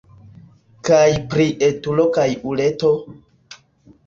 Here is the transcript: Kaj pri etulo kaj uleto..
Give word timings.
Kaj 0.87 1.03
pri 1.33 1.45
etulo 1.67 2.07
kaj 2.17 2.27
uleto.. 2.53 2.91